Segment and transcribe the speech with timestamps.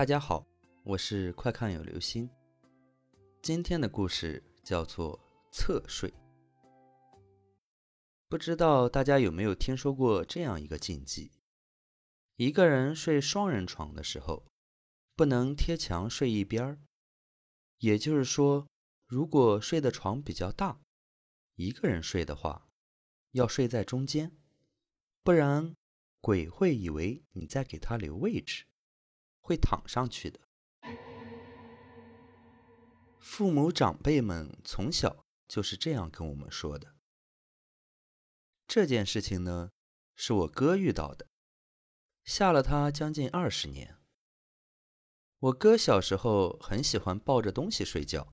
[0.00, 0.46] 大家好，
[0.82, 2.26] 我是快看有流星。
[3.42, 5.20] 今天的故事叫做
[5.52, 6.10] 侧睡。
[8.26, 11.30] 不知道大家有没有听说过这样一个禁忌：
[12.36, 14.46] 一个人睡双人床的时候，
[15.14, 16.78] 不能贴墙睡一边儿。
[17.80, 18.66] 也就是说，
[19.06, 20.80] 如果睡的床比较大，
[21.56, 22.66] 一个人睡的话，
[23.32, 24.34] 要睡在中间，
[25.22, 25.74] 不然
[26.22, 28.64] 鬼会以为你在给他留位置。
[29.40, 30.40] 会躺上去的。
[33.18, 36.94] 父母长辈们从小就是这样跟我们说的。
[38.66, 39.70] 这件事情呢，
[40.16, 41.26] 是我哥遇到的，
[42.24, 43.96] 吓了他将近二十年。
[45.38, 48.32] 我哥小时候很喜欢抱着东西睡觉，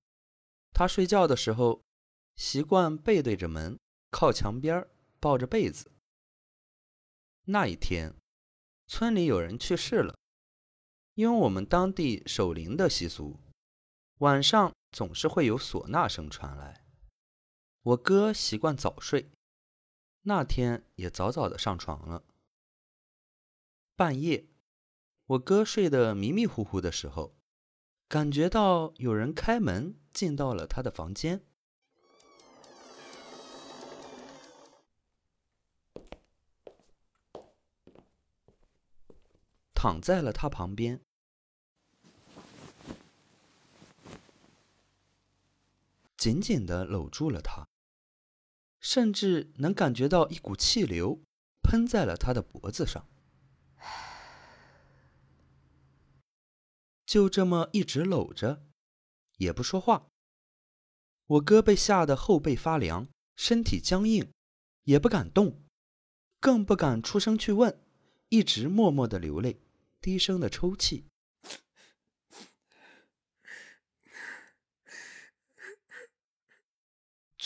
[0.74, 1.82] 他睡觉的时候
[2.36, 3.80] 习惯背对着门，
[4.12, 4.88] 靠墙边
[5.20, 5.92] 抱着被子。
[7.46, 8.14] 那一天，
[8.88, 10.20] 村里有人去世了。
[11.18, 13.40] 因为我们当地守灵的习俗，
[14.20, 16.86] 晚上总是会有唢呐声传来。
[17.82, 19.32] 我哥习惯早睡，
[20.22, 22.24] 那天也早早的上床了。
[23.96, 24.46] 半夜，
[25.26, 27.36] 我哥睡得迷迷糊糊的时候，
[28.08, 31.44] 感觉到有人开门进到了他的房间，
[39.74, 41.07] 躺在了他旁边。
[46.28, 47.66] 紧紧地搂住了他，
[48.82, 51.22] 甚至能感觉到一股气流
[51.62, 53.08] 喷在了他的脖子上。
[57.06, 58.62] 就这么一直搂着，
[59.38, 60.10] 也不说话。
[61.28, 64.30] 我哥被吓得后背发凉，身体僵硬，
[64.84, 65.64] 也不敢动，
[66.42, 67.82] 更不敢出声去问，
[68.28, 69.62] 一直默默的流泪，
[70.02, 71.07] 低声的抽泣。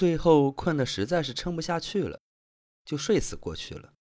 [0.02, 2.20] 最后困得实在是撑不下去了，
[2.84, 3.94] 就睡死过去了。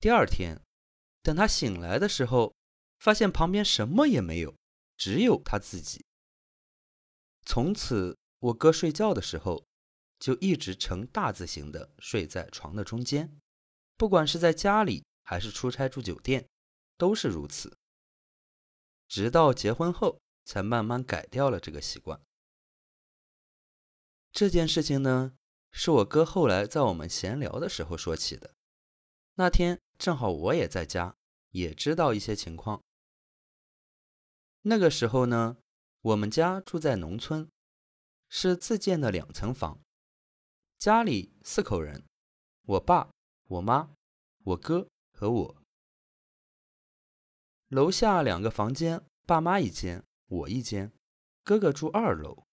[0.00, 0.60] 第二天，
[1.22, 2.52] 等他醒来的时候，
[2.98, 4.56] 发现旁边什么也没有，
[4.96, 6.04] 只有他自己。
[7.46, 9.64] 从此，我哥睡觉的时候
[10.18, 13.38] 就一直呈大字形的睡在床的中间，
[13.96, 16.48] 不管是在家里还是出差住酒店，
[16.96, 17.78] 都是如此。
[19.06, 22.20] 直到结婚后，才慢慢改掉了这个习惯。
[24.38, 25.36] 这件事情呢，
[25.72, 28.54] 是我哥后来在我们闲聊的时候说起的。
[29.34, 31.16] 那天正好我也在家，
[31.50, 32.80] 也知道一些情况。
[34.62, 35.56] 那个时候呢，
[36.02, 37.50] 我们家住在农村，
[38.28, 39.80] 是自建的两层房，
[40.78, 42.04] 家里四口人，
[42.62, 43.10] 我爸、
[43.48, 43.92] 我妈、
[44.44, 45.62] 我哥和我。
[47.66, 50.92] 楼下两个房间，爸妈一间，我一间，
[51.42, 52.44] 哥哥住二楼。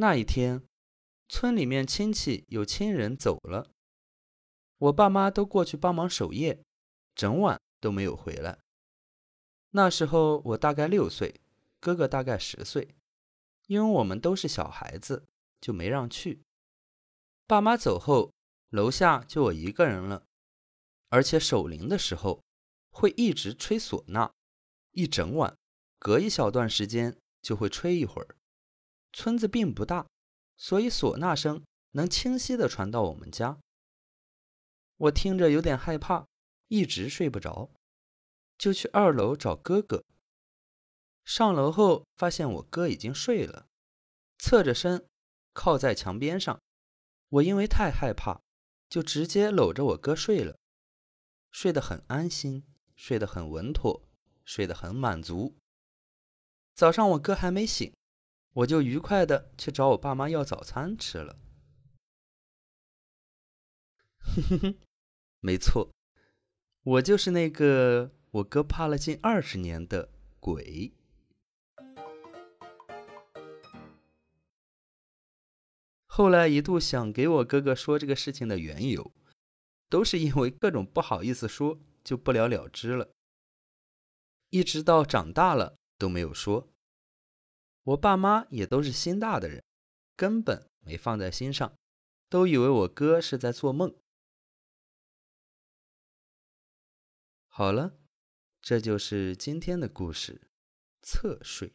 [0.00, 0.64] 那一天，
[1.28, 3.70] 村里面亲戚有亲人走了，
[4.78, 6.64] 我爸妈都过去帮忙守夜，
[7.14, 8.60] 整晚都没有回来。
[9.72, 11.42] 那时候我大概六岁，
[11.78, 12.94] 哥哥大概十岁，
[13.66, 15.26] 因为我们都是小孩子，
[15.60, 16.40] 就没让去。
[17.46, 18.32] 爸妈走后，
[18.70, 20.24] 楼下就我一个人了，
[21.10, 22.42] 而且守灵的时候
[22.90, 24.32] 会一直吹唢呐，
[24.92, 25.54] 一整晚，
[25.98, 28.36] 隔一小段时间就会吹一会儿。
[29.12, 30.06] 村子并不大，
[30.56, 33.58] 所以唢呐声能清晰地传到我们家。
[34.96, 36.26] 我听着有点害怕，
[36.68, 37.70] 一直睡不着，
[38.58, 40.04] 就去二楼找哥哥。
[41.24, 43.66] 上楼后发现我哥已经睡了，
[44.38, 45.06] 侧着身
[45.52, 46.60] 靠在墙边上。
[47.28, 48.40] 我因为太害怕，
[48.88, 50.58] 就直接搂着我哥睡了，
[51.50, 52.64] 睡得很安心，
[52.96, 54.02] 睡得很稳妥，
[54.44, 55.56] 睡得很满足。
[56.74, 57.92] 早上我哥还没醒。
[58.52, 61.38] 我就愉快的去找我爸妈要早餐吃了。
[64.18, 64.78] 哼哼哼，
[65.40, 65.90] 没错，
[66.82, 70.94] 我就是那个我哥怕了近二十年的鬼。
[76.06, 79.12] 后来一度想给我哥哥说这个事情的缘由，
[79.88, 83.10] 都是因为各种不好意思说，就不了了之了。
[84.50, 86.69] 一直到长大了都没有说。
[87.82, 89.64] 我爸妈也都是心大的人，
[90.16, 91.74] 根本没放在心上，
[92.28, 93.94] 都以为我哥是在做梦。
[97.48, 97.98] 好了，
[98.60, 100.48] 这就是今天的故事。
[101.02, 101.72] 侧睡，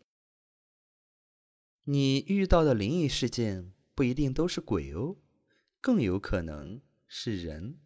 [1.84, 5.18] 你遇到的灵异事件不一定都是鬼哦，
[5.82, 7.80] 更有可能是人。